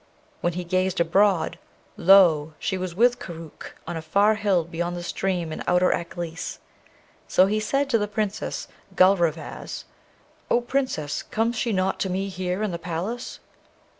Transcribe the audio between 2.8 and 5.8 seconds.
with Koorookh, on a far hill beyond the stream in